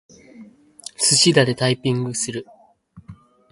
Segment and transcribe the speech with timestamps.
[0.95, 2.47] すしだでタイピングする。